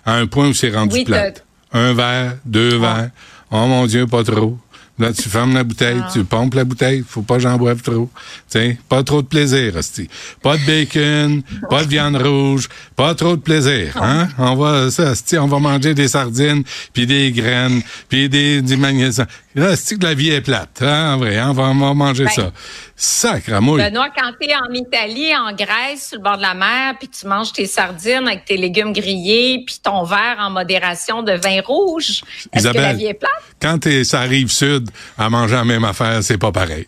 À 0.06 0.14
un 0.14 0.26
point 0.26 0.48
où 0.48 0.54
c'est 0.54 0.70
rendu 0.70 0.94
Oui, 0.94 1.04
plate. 1.04 1.44
Un 1.72 1.92
verre, 1.92 2.36
deux 2.44 2.78
verres. 2.78 3.10
Oh 3.50 3.66
mon 3.66 3.86
Dieu, 3.86 4.06
pas 4.06 4.22
trop. 4.24 4.56
Là, 4.98 5.12
tu 5.12 5.28
fermes 5.28 5.52
la 5.52 5.62
bouteille, 5.62 6.00
Ah. 6.02 6.08
tu 6.10 6.24
pompes 6.24 6.54
la 6.54 6.64
bouteille. 6.64 7.04
Faut 7.06 7.20
pas 7.20 7.34
que 7.34 7.42
j'en 7.42 7.58
boive 7.58 7.82
trop. 7.82 8.08
Tiens, 8.48 8.76
pas 8.88 9.02
trop 9.02 9.20
de 9.20 9.26
plaisir, 9.26 9.76
hostie. 9.76 10.08
Pas 10.42 10.56
de 10.56 10.64
bacon, 10.64 11.42
pas 11.68 11.84
de 11.84 11.88
viande 11.90 12.16
rouge, 12.16 12.68
pas 12.94 13.14
trop 13.14 13.36
de 13.36 13.42
plaisir. 13.42 13.94
Hein? 14.00 14.28
On 14.38 14.54
va, 14.54 14.90
ça, 14.90 15.12
on 15.42 15.48
va 15.48 15.58
manger 15.58 15.92
des 15.92 16.08
sardines, 16.08 16.62
puis 16.94 17.06
des 17.06 17.30
graines, 17.30 17.82
puis 18.08 18.30
des, 18.30 18.62
du 18.62 18.76
magnésium. 18.78 19.26
Là, 19.56 19.70
hostie, 19.70 19.98
que 19.98 20.04
la 20.04 20.12
vie 20.12 20.28
est 20.28 20.42
plate. 20.42 20.82
Hein? 20.82 21.14
En 21.14 21.16
vrai, 21.16 21.38
hein? 21.38 21.48
on, 21.48 21.52
va, 21.54 21.62
on 21.64 21.74
va 21.74 21.94
manger 21.94 22.24
Ben, 22.24 22.30
ça. 22.30 22.52
Sacramouille. 22.94 23.82
Benoît, 23.82 24.10
quand 24.14 24.30
tu 24.38 24.50
es 24.50 24.54
en 24.54 24.70
Italie, 24.74 25.34
en 25.34 25.50
Grèce, 25.54 26.08
sur 26.08 26.18
le 26.18 26.22
bord 26.22 26.36
de 26.36 26.42
la 26.42 26.52
mer, 26.52 26.94
puis 26.98 27.08
tu 27.08 27.26
manges 27.26 27.54
tes 27.54 27.64
sardines 27.64 28.28
avec 28.28 28.44
tes 28.44 28.58
légumes 28.58 28.92
grillés, 28.92 29.64
puis 29.66 29.78
ton 29.82 30.04
verre 30.04 30.36
en 30.40 30.50
modération 30.50 31.22
de 31.22 31.32
vin 31.32 31.62
rouge, 31.64 32.20
est-ce 32.52 32.68
que 32.68 32.76
la 32.76 32.92
vie 32.92 33.06
est 33.06 33.14
plate? 33.14 33.32
quand 33.60 33.78
t'es, 33.78 34.04
ça 34.04 34.20
arrive 34.20 34.50
sud, 34.50 34.90
à 35.16 35.30
manger 35.30 35.54
la 35.54 35.64
même 35.64 35.84
affaire, 35.84 36.22
c'est 36.22 36.36
pas 36.36 36.52
pareil. 36.52 36.86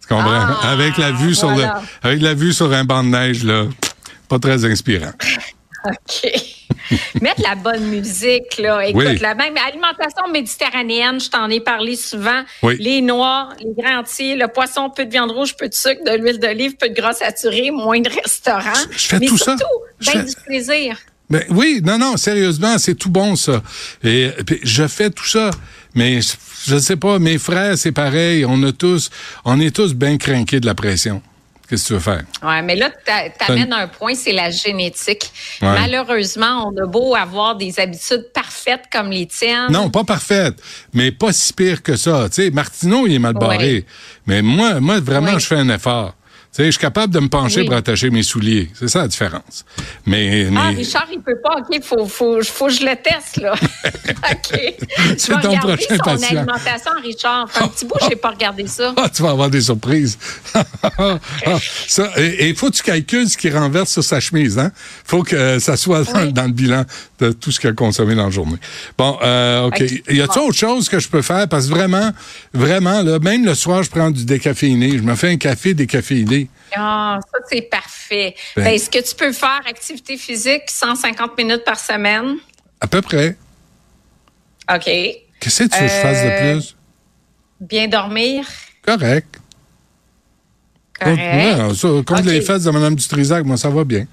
Tu 0.00 0.06
comprends? 0.06 0.30
Ah, 0.30 0.70
avec 0.70 0.96
la 0.96 1.10
vue 1.10 1.34
sur 1.34 1.50
voilà. 1.50 1.82
le, 2.02 2.08
avec 2.08 2.22
la 2.22 2.34
vue 2.34 2.52
sur 2.52 2.72
un 2.72 2.84
banc 2.84 3.02
de 3.02 3.08
neige, 3.08 3.42
là, 3.42 3.64
pas 4.28 4.38
très 4.38 4.64
inspirant. 4.64 5.12
OK. 5.84 6.59
Mettre 7.20 7.42
la 7.42 7.54
bonne 7.54 7.84
musique, 7.86 8.58
là. 8.58 8.86
Écoute, 8.86 9.04
Oui. 9.06 9.18
la 9.18 9.34
même 9.34 9.54
alimentation 9.56 10.28
méditerranéenne, 10.32 11.20
je 11.20 11.30
t'en 11.30 11.48
ai 11.48 11.60
parlé 11.60 11.96
souvent. 11.96 12.42
Oui. 12.62 12.76
Les 12.80 13.00
noix, 13.00 13.50
les 13.60 13.72
grains 13.82 14.00
entiers, 14.00 14.36
le 14.36 14.48
poisson, 14.48 14.90
peu 14.90 15.04
de 15.04 15.10
viande 15.10 15.30
rouge, 15.30 15.56
peu 15.56 15.68
de 15.68 15.74
sucre, 15.74 16.02
de 16.04 16.16
l'huile 16.16 16.38
d'olive, 16.38 16.76
peu 16.76 16.88
de 16.88 16.94
gras 16.94 17.12
saturé, 17.12 17.70
moins 17.70 18.00
de 18.00 18.10
restaurants. 18.10 18.60
Je- 18.92 18.98
je 18.98 19.06
fais 19.06 19.18
Mais 19.18 19.26
tout 19.26 19.38
ça. 19.38 19.56
surtout, 19.56 19.74
Je 20.00 20.06
ben 20.10 20.12
fais- 20.12 20.24
du 20.28 20.34
plaisir. 20.46 20.96
Ben 21.28 21.44
oui, 21.50 21.80
non, 21.84 21.96
non, 21.96 22.16
sérieusement, 22.16 22.76
c'est 22.78 22.96
tout 22.96 23.10
bon 23.10 23.36
ça. 23.36 23.62
Et 24.02 24.30
je 24.64 24.86
fais 24.88 25.10
tout 25.10 25.26
ça, 25.26 25.50
mais 25.94 26.20
je, 26.20 26.32
je 26.66 26.76
sais 26.78 26.96
pas, 26.96 27.20
mes 27.20 27.38
frères, 27.38 27.78
c'est 27.78 27.92
pareil. 27.92 28.44
On 28.44 28.60
a 28.64 28.72
tous, 28.72 29.10
on 29.44 29.60
est 29.60 29.74
tous 29.74 29.94
bien 29.94 30.16
craqués 30.18 30.58
de 30.58 30.66
la 30.66 30.74
pression. 30.74 31.22
Qu'est-ce 31.70 31.84
que 31.84 31.86
tu 31.88 31.92
veux 31.94 32.00
faire? 32.00 32.22
Ouais, 32.42 32.62
mais 32.62 32.74
là, 32.74 32.90
t'a- 32.90 33.30
t'amènes 33.30 33.72
un 33.72 33.86
point, 33.86 34.14
c'est 34.16 34.32
la 34.32 34.50
génétique. 34.50 35.30
Ouais. 35.62 35.68
Malheureusement, 35.68 36.68
on 36.68 36.82
a 36.82 36.86
beau 36.86 37.14
avoir 37.14 37.54
des 37.54 37.78
habitudes 37.78 38.26
parfaites 38.34 38.82
comme 38.92 39.10
les 39.10 39.26
tiennes. 39.26 39.70
Non, 39.70 39.88
pas 39.88 40.02
parfaite, 40.02 40.56
mais 40.92 41.12
pas 41.12 41.32
si 41.32 41.52
pire 41.52 41.80
que 41.82 41.94
ça. 41.96 42.28
Tu 42.28 42.42
sais, 42.42 42.50
Martineau, 42.50 43.06
il 43.06 43.14
est 43.14 43.18
mal 43.20 43.34
barré. 43.34 43.74
Oui. 43.74 43.84
Mais 44.26 44.42
moi, 44.42 44.80
moi, 44.80 44.98
vraiment, 44.98 45.34
Oui. 45.34 45.40
je 45.40 45.46
fais 45.46 45.56
un 45.56 45.68
effort. 45.68 46.14
Je 46.66 46.70
suis 46.72 46.78
capable 46.80 47.12
de 47.12 47.20
me 47.20 47.28
pencher 47.28 47.60
Oui. 47.60 47.66
pour 47.66 47.74
attacher 47.76 48.10
mes 48.10 48.22
souliers. 48.22 48.70
C'est 48.74 48.88
ça 48.88 49.00
la 49.02 49.08
différence. 49.08 49.64
Mais, 50.06 50.48
Ah, 50.56 50.68
Richard, 50.68 51.06
il 51.12 51.20
peut 51.20 51.38
pas. 51.42 51.56
OK, 51.58 51.82
faut, 51.82 52.06
faut, 52.06 52.42
faut 52.42 52.66
que 52.66 52.72
je 52.72 52.80
le 52.84 52.96
teste, 52.96 53.36
là. 53.38 53.52
OK. 54.32 54.40
C'est 54.50 54.78
Je 55.28 55.34
vais 55.34 55.40
ton 55.42 55.48
regarder 55.50 55.58
prochain 55.76 55.96
son 55.96 56.02
patient. 56.04 56.36
alimentation, 56.38 56.90
Richard. 57.02 57.50
Fait 57.50 57.64
un 57.64 57.68
petit 57.68 57.84
bout, 57.84 57.94
j'ai 58.08 58.16
pas 58.16 58.30
regardé 58.30 58.66
ça. 58.66 58.92
Ah, 58.96 59.08
tu 59.08 59.22
vas 59.22 59.30
avoir 59.30 59.50
des 59.50 59.60
surprises. 59.60 60.18
ça, 61.88 62.10
et 62.16 62.48
il 62.48 62.56
faut 62.56 62.70
que 62.70 62.76
tu 62.76 62.82
calcules 62.82 63.28
ce 63.28 63.36
qu'il 63.36 63.56
renverse 63.56 63.90
sur 63.92 64.04
sa 64.04 64.20
chemise. 64.20 64.58
Hein? 64.58 64.70
faut 65.04 65.22
que 65.22 65.58
ça 65.58 65.76
soit 65.76 66.04
dans, 66.04 66.20
Oui. 66.22 66.32
dans 66.32 66.44
le 66.44 66.52
bilan 66.52 66.84
de 67.20 67.32
tout 67.32 67.52
ce 67.52 67.60
qu'il 67.60 67.70
a 67.70 67.72
consommé 67.72 68.14
dans 68.14 68.24
la 68.24 68.30
journée. 68.30 68.56
Bon, 68.96 69.18
euh, 69.22 69.66
OK. 69.66 69.80
Y 69.80 70.20
a-t-il 70.22 70.38
autre 70.40 70.52
chose 70.56 70.88
que 70.88 70.98
je 70.98 71.08
peux 71.08 71.22
faire? 71.22 71.48
Parce 71.48 71.66
que 71.66 71.70
vraiment, 71.70 72.10
vraiment, 72.52 73.02
là, 73.02 73.18
même 73.18 73.44
le 73.44 73.54
soir, 73.54 73.82
je 73.82 73.90
prends 73.90 74.10
du 74.10 74.24
décaféiné. 74.24 74.96
Je 74.98 75.02
me 75.02 75.14
fais 75.14 75.30
un 75.30 75.36
café 75.36 75.74
décaféiné. 75.74 76.48
Ah, 76.76 77.18
ça, 77.20 77.38
c'est 77.50 77.62
parfait. 77.62 78.34
Ben- 78.56 78.64
Ben, 78.64 78.74
Est-ce 78.74 78.88
que 78.90 78.98
tu 79.06 79.14
peux 79.14 79.32
faire 79.32 79.60
activité 79.68 80.16
physique 80.16 80.62
150 80.68 81.36
minutes 81.36 81.64
par 81.64 81.78
semaine? 81.78 82.36
À 82.80 82.86
peu 82.86 83.02
près. 83.02 83.36
OK. 84.72 84.84
Qu'est-ce 84.84 85.64
que 85.64 85.68
tu 85.68 85.80
veux 85.80 85.86
que 85.86 85.92
je 85.92 86.00
fasse 86.00 86.22
de 86.22 86.28
Euh, 86.28 86.54
plus? 86.54 86.76
Bien 87.60 87.88
dormir? 87.88 88.44
Correct. 88.86 89.38
Correct. 90.98 91.18
Ouais, 91.18 91.74
ça, 91.74 91.88
contre 92.06 92.28
les 92.28 92.40
fesses 92.42 92.64
de 92.64 92.70
Mme 92.70 92.94
Dutrisac, 92.94 93.44
moi, 93.44 93.56
ça 93.56 93.70
va 93.70 93.84
bien. 93.84 94.06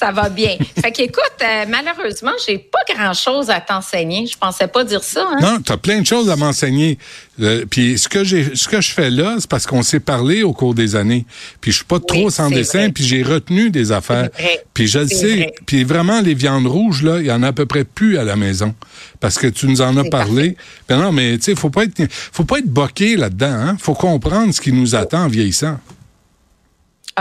Ça 0.00 0.12
va 0.12 0.30
bien. 0.30 0.56
Fait 0.80 0.92
qu'écoute, 0.92 1.34
euh, 1.42 1.66
malheureusement, 1.68 2.32
j'ai 2.46 2.56
pas 2.56 2.78
grand-chose 2.94 3.50
à 3.50 3.60
t'enseigner. 3.60 4.26
Je 4.26 4.38
pensais 4.38 4.66
pas 4.66 4.82
dire 4.82 5.04
ça. 5.04 5.28
Hein? 5.30 5.38
Non, 5.42 5.60
tu 5.60 5.70
as 5.72 5.76
plein 5.76 6.00
de 6.00 6.06
choses 6.06 6.30
à 6.30 6.36
m'enseigner. 6.36 6.96
Euh, 7.42 7.66
puis 7.68 7.98
ce 7.98 8.08
que 8.08 8.24
j'ai, 8.24 8.56
ce 8.56 8.66
que 8.66 8.80
je 8.80 8.92
fais 8.92 9.10
là, 9.10 9.36
c'est 9.38 9.48
parce 9.48 9.66
qu'on 9.66 9.82
s'est 9.82 10.00
parlé 10.00 10.42
au 10.42 10.54
cours 10.54 10.74
des 10.74 10.96
années. 10.96 11.26
Puis 11.60 11.72
je 11.72 11.76
suis 11.78 11.84
pas 11.84 12.00
trop 12.00 12.30
sans 12.30 12.48
dessin, 12.48 12.88
puis 12.88 13.04
j'ai 13.04 13.22
retenu 13.22 13.68
des 13.68 13.92
affaires. 13.92 14.30
Puis 14.72 14.86
je 14.86 15.00
le 15.00 15.08
sais. 15.08 15.52
Puis 15.66 15.84
vraiment, 15.84 16.22
les 16.22 16.34
viandes 16.34 16.66
rouges, 16.66 17.02
là, 17.02 17.18
il 17.20 17.26
y 17.26 17.32
en 17.32 17.42
a 17.42 17.48
à 17.48 17.52
peu 17.52 17.66
près 17.66 17.84
plus 17.84 18.16
à 18.16 18.24
la 18.24 18.36
maison. 18.36 18.74
Parce 19.20 19.36
que 19.36 19.48
tu 19.48 19.66
nous 19.66 19.82
en 19.82 19.94
as 19.98 20.04
parlé. 20.04 20.56
Ben 20.88 20.98
non, 20.98 21.12
mais 21.12 21.36
tu 21.36 21.44
sais, 21.44 21.54
faut 21.54 21.70
pas 21.70 21.84
être, 21.84 22.02
faut 22.08 22.44
pas 22.44 22.58
être 22.60 22.68
boqué 22.68 23.16
là-dedans. 23.16 23.52
Hein? 23.52 23.76
Faut 23.78 23.94
comprendre 23.94 24.54
ce 24.54 24.62
qui 24.62 24.72
nous 24.72 24.94
attend 24.94 25.24
en 25.24 25.28
vieillissant. 25.28 25.78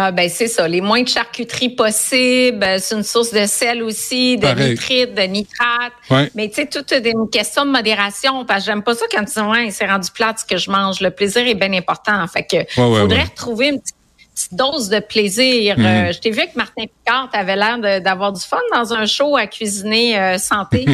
Ah 0.01 0.11
ben 0.13 0.29
c'est 0.29 0.47
ça, 0.47 0.65
les 0.65 0.79
moins 0.79 1.03
de 1.03 1.09
charcuterie 1.09 1.75
possible, 1.75 2.63
euh, 2.63 2.77
c'est 2.79 2.95
une 2.95 3.03
source 3.03 3.33
de 3.33 3.45
sel 3.45 3.83
aussi, 3.83 4.37
de 4.37 4.47
nitrite, 4.47 5.13
de 5.13 5.23
nitrate. 5.23 5.91
Mais 6.35 6.47
tu 6.47 6.55
sais, 6.55 6.67
tout 6.67 6.85
est 6.93 7.05
une 7.05 7.29
question 7.29 7.65
de 7.65 7.71
modération 7.71 8.45
parce 8.45 8.61
que 8.61 8.71
j'aime 8.71 8.81
pas 8.81 8.95
ça 8.95 9.05
quand 9.11 9.25
tu 9.25 9.33
dis 9.33 9.45
ouais, 9.45 9.71
c'est 9.71 9.87
rendu 9.87 10.09
plate 10.11 10.39
ce 10.39 10.45
que 10.45 10.55
je 10.55 10.71
mange. 10.71 11.01
Le 11.01 11.11
plaisir 11.11 11.45
est 11.45 11.53
bien 11.53 11.73
important. 11.73 12.25
Fait 12.27 12.43
que 12.43 12.71
faudrait 12.73 13.23
retrouver 13.23 13.67
une 13.67 13.81
petite 13.81 13.98
dose 14.51 14.89
de 14.89 14.99
plaisir. 14.99 15.75
Euh, 15.77 16.11
je 16.11 16.19
t'ai 16.19 16.31
vu 16.31 16.39
avec 16.39 16.55
Martin 16.55 16.83
Picard, 16.83 17.29
tu 17.31 17.39
avais 17.39 17.55
l'air 17.55 18.01
d'avoir 18.01 18.31
du 18.31 18.41
fun 18.41 18.57
dans 18.73 18.93
un 18.93 19.05
show 19.05 19.35
à 19.35 19.47
cuisiner 19.47 20.17
euh, 20.17 20.37
santé. 20.37 20.85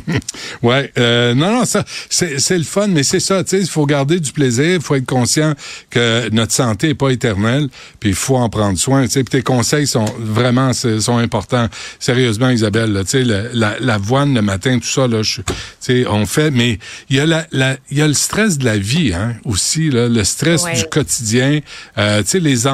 ouais, 0.62 0.92
euh, 0.98 1.34
non, 1.34 1.52
non, 1.52 1.64
ça, 1.64 1.84
c'est 2.08 2.58
le 2.58 2.64
fun, 2.64 2.88
mais 2.88 3.02
c'est 3.02 3.20
ça, 3.20 3.42
tu 3.44 3.50
sais, 3.50 3.60
il 3.60 3.68
faut 3.68 3.86
garder 3.86 4.20
du 4.20 4.32
plaisir, 4.32 4.74
il 4.76 4.80
faut 4.80 4.94
être 4.94 5.06
conscient 5.06 5.54
que 5.90 6.28
notre 6.30 6.52
santé 6.52 6.90
est 6.90 6.94
pas 6.94 7.10
éternelle, 7.10 7.68
puis 8.00 8.10
il 8.10 8.14
faut 8.14 8.36
en 8.36 8.48
prendre 8.48 8.78
soin, 8.78 9.04
tu 9.04 9.10
sais, 9.10 9.24
tes 9.24 9.42
conseils 9.42 9.86
sont 9.86 10.06
vraiment 10.18 10.72
sont 10.72 11.18
importants. 11.18 11.68
Sérieusement, 11.98 12.50
Isabelle, 12.50 13.02
tu 13.04 13.24
sais, 13.24 13.50
la, 13.52 13.98
voine 13.98 14.34
le 14.34 14.42
matin, 14.42 14.78
tout 14.78 14.88
ça, 14.88 15.06
là, 15.06 15.22
tu 15.22 15.42
sais, 15.80 16.06
on 16.06 16.26
fait, 16.26 16.50
mais 16.50 16.78
il 17.08 17.16
y 17.16 17.20
a 17.20 17.26
la, 17.26 17.76
il 17.90 17.98
y 17.98 18.02
a 18.02 18.06
le 18.06 18.14
stress 18.14 18.58
de 18.58 18.64
la 18.64 18.76
vie, 18.76 19.12
hein, 19.14 19.34
aussi, 19.44 19.90
là, 19.90 20.08
le 20.08 20.24
stress 20.24 20.64
du 20.64 20.84
quotidien, 20.90 21.60
tu 21.96 22.02
sais, 22.24 22.40
les 22.40 22.66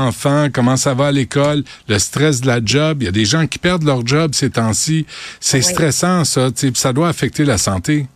comment 0.53 0.77
ça 0.77 0.95
va 0.95 1.09
à 1.09 1.13
l'école, 1.13 1.65
le 1.89 1.99
stress 1.99 2.41
de 2.41 2.47
la 2.47 2.61
job. 2.65 3.03
Il 3.03 3.05
y 3.07 3.09
a 3.09 3.13
des 3.13 3.25
gens 3.25 3.47
qui 3.47 3.59
perdent 3.59 3.85
leur 3.85 4.07
job 4.07 4.35
ces 4.35 4.51
temps-ci. 4.51 5.07
C'est 5.41 5.63
stressant, 5.63 6.25
ça. 6.25 6.49
Ça 6.75 6.93
doit 6.93 7.09
affecter 7.09 7.45
la 7.45 7.59
santé. 7.59 8.07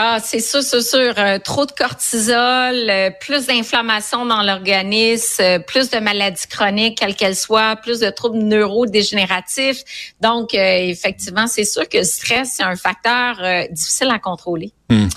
Ah, 0.00 0.20
c'est 0.22 0.38
sûr, 0.38 0.62
c'est 0.62 0.80
sûr. 0.80 1.12
Euh, 1.18 1.40
trop 1.40 1.66
de 1.66 1.72
cortisol, 1.72 2.88
euh, 2.88 3.10
plus 3.10 3.46
d'inflammation 3.46 4.24
dans 4.26 4.44
l'organisme, 4.44 5.42
euh, 5.42 5.58
plus 5.58 5.90
de 5.90 5.98
maladies 5.98 6.46
chroniques, 6.46 6.98
quelles 7.00 7.16
qu'elles 7.16 7.34
soient, 7.34 7.74
plus 7.74 7.98
de 7.98 8.08
troubles 8.08 8.38
neurodégénératifs. 8.38 9.82
Donc, 10.20 10.54
effectivement, 10.54 11.48
c'est 11.48 11.64
sûr 11.64 11.88
que 11.88 11.98
le 11.98 12.04
stress, 12.04 12.54
c'est 12.58 12.62
un 12.62 12.76
facteur 12.76 13.38
difficile 13.72 14.10
à 14.12 14.20
contrôler. 14.20 14.72
Hmm. 14.88 15.08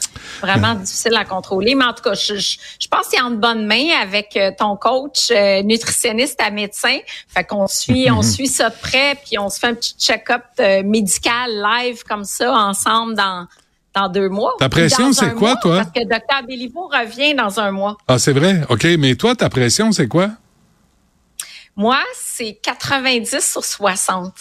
Vraiment 0.42 0.74
difficile 0.74 1.16
à 1.16 1.26
contrôler. 1.26 1.76
Mais 1.76 1.86
en 1.86 1.94
tout 1.94 2.04
cas, 2.04 2.16
je, 2.16 2.36
je, 2.36 2.88
pense 2.90 3.08
qu'il 3.08 3.20
est 3.20 3.22
en 3.22 3.32
bonne 3.32 3.68
main 3.68 3.86
avec 4.02 4.38
ton 4.58 4.76
coach 4.78 5.32
nutritionniste 5.64 6.42
à 6.42 6.50
médecin. 6.50 6.98
Fait 7.28 7.44
qu'on 7.44 7.68
suit, 7.68 8.10
on 8.10 8.22
suit 8.24 8.48
ça 8.48 8.72
de 8.72 8.76
près, 8.82 9.16
puis 9.24 9.38
on 9.38 9.50
se 9.50 9.60
fait 9.60 9.68
un 9.68 9.76
petit 9.76 9.94
check-up 10.00 10.44
médical 10.84 11.52
live 11.52 12.02
comme 12.04 12.24
ça 12.24 12.52
ensemble 12.52 13.14
dans 13.16 13.46
dans 13.93 14.10
deux 14.10 14.29
mois. 14.29 14.53
Ta 14.60 14.69
pression, 14.69 15.13
c'est 15.13 15.33
quoi, 15.33 15.55
toi? 15.57 15.77
Parce 15.77 15.91
que 15.91 16.07
Dr. 16.07 16.48
Béliveau 16.48 16.88
revient 16.88 17.33
dans 17.33 17.60
un 17.60 17.71
mois. 17.71 17.98
Ah, 18.07 18.19
c'est 18.19 18.33
vrai? 18.33 18.62
OK. 18.69 18.86
Mais 19.00 19.15
toi, 19.15 19.36
ta 19.36 19.50
pression, 19.50 19.91
c'est 19.91 20.07
quoi? 20.07 20.29
Moi, 21.75 22.00
c'est 22.15 22.60
90 22.62 23.39
sur 23.39 23.63
60. 23.63 24.33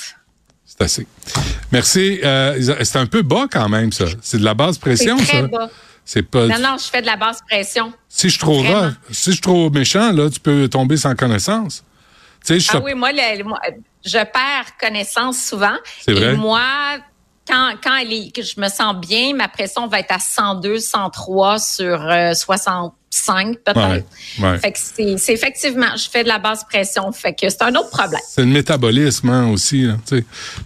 C'est 0.64 0.82
assez. 0.82 1.06
Merci. 1.72 2.20
Euh, 2.22 2.84
c'est 2.84 2.98
un 2.98 3.06
peu 3.06 3.22
bas 3.22 3.46
quand 3.50 3.68
même, 3.68 3.92
ça. 3.92 4.06
C'est 4.22 4.38
de 4.38 4.44
la 4.44 4.54
basse 4.54 4.78
pression, 4.78 5.16
très 5.16 5.42
ça. 5.42 5.46
Bas. 5.46 5.70
C'est 6.04 6.22
pas. 6.22 6.46
Non, 6.46 6.58
non, 6.58 6.76
je 6.78 6.90
fais 6.90 7.02
de 7.02 7.06
la 7.06 7.16
basse 7.16 7.40
pression. 7.48 7.92
Si 8.08 8.28
je 8.28 8.32
suis 8.32 8.40
trop 8.40 8.62
si 9.10 9.30
je 9.30 9.30
suis 9.32 9.40
trop 9.40 9.70
méchant, 9.70 10.12
là, 10.12 10.28
tu 10.28 10.40
peux 10.40 10.68
tomber 10.68 10.96
sans 10.96 11.14
connaissance. 11.14 11.84
Tu 12.44 12.54
sais, 12.54 12.60
je 12.60 12.70
ah 12.72 12.80
oui, 12.82 12.94
moi, 12.94 13.10
je 14.04 14.18
perds 14.18 14.76
connaissance 14.80 15.40
souvent. 15.42 15.76
C'est 16.00 16.12
vrai? 16.12 16.32
Et 16.32 16.36
moi, 16.36 16.62
quand, 17.50 17.72
quand 17.82 17.96
elle 17.96 18.12
est, 18.12 18.34
que 18.34 18.42
je 18.42 18.60
me 18.60 18.68
sens 18.68 18.94
bien, 18.96 19.34
ma 19.34 19.48
pression 19.48 19.86
va 19.88 20.00
être 20.00 20.12
à 20.12 20.18
102, 20.18 20.78
103 20.78 21.58
sur 21.58 21.98
65 22.34 23.48
euh, 23.48 23.54
peut-être. 23.64 24.60
Fait 24.60 24.72
que 24.72 24.78
c'est 25.18 25.32
effectivement, 25.32 25.96
je 25.96 26.08
fais 26.08 26.22
de 26.22 26.28
la 26.28 26.38
basse 26.38 26.64
pression. 26.64 27.10
Fait 27.12 27.34
que 27.34 27.48
c'est 27.48 27.62
un 27.62 27.74
autre 27.74 27.90
problème. 27.90 28.20
C'est 28.26 28.42
le 28.42 28.48
métabolisme 28.48 29.30
hein, 29.30 29.48
aussi. 29.48 29.88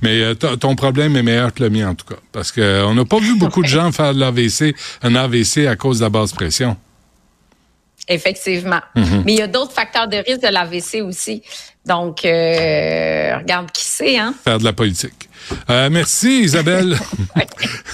Mais 0.03 0.21
euh, 0.21 0.35
ton 0.35 0.77
problème 0.77 1.17
est 1.17 1.23
meilleur 1.23 1.55
que 1.55 1.63
le 1.63 1.71
mien 1.71 1.91
en 1.91 1.95
tout 1.95 2.07
cas. 2.07 2.21
Parce 2.33 2.53
qu'on 2.53 2.95
n'a 2.95 3.05
pas 3.05 3.19
vu 3.19 3.39
beaucoup 3.39 3.63
de 3.63 3.69
gens 3.69 3.91
faire 3.93 4.15
de 4.15 4.21
l'AVC, 4.21 4.75
un 5.03 5.15
AVC 5.15 5.67
à 5.67 5.77
cause 5.77 5.99
de 5.99 6.05
la 6.05 6.11
basse 6.11 6.33
pression. 6.33 6.77
Effectivement. 8.09 8.81
Mm-hmm. 8.97 9.23
Mais 9.25 9.33
il 9.33 9.39
y 9.39 9.43
a 9.43 9.47
d'autres 9.47 9.73
facteurs 9.73 10.09
de 10.09 10.17
risque 10.19 10.43
de 10.43 10.49
l'AVC 10.49 11.03
aussi. 11.03 11.43
Donc, 11.87 12.21
regarde 12.23 13.71
qui 13.73 13.85
c'est, 13.85 14.19
hein? 14.19 14.35
Faire 14.45 14.59
de 14.59 14.65
la 14.65 14.73
politique. 14.73 15.29
Euh, 15.71 15.91
merci 15.91 16.43
Isabelle. 16.43 16.97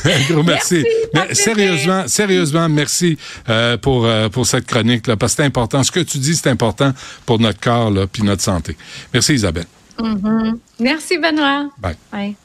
Un 0.05 0.33
gros 0.33 0.43
merci. 0.43 0.85
Mais 1.15 1.35
sérieusement, 1.35 2.07
sérieusement, 2.07 2.69
merci 2.69 3.19
euh, 3.49 3.77
pour 3.77 4.07
euh, 4.07 4.29
pour 4.29 4.47
cette 4.47 4.67
chronique 4.67 5.07
là, 5.07 5.17
parce 5.17 5.33
que 5.33 5.43
c'est 5.43 5.47
important. 5.47 5.83
Ce 5.83 5.91
que 5.91 6.01
tu 6.01 6.19
dis, 6.19 6.35
c'est 6.35 6.51
important 6.51 6.93
pour 7.27 7.39
notre 7.39 7.61
corps 7.61 7.91
là, 7.91 8.07
puis 8.07 8.23
notre 8.23 8.43
santé. 8.43 8.77
Merci 9.13 9.35
Isabelle. 9.35 9.67
Mm-hmm. 9.99 10.59
Merci 10.81 11.19
Benoît. 11.19 11.69
Bye. 11.79 11.97
Bye. 12.13 12.37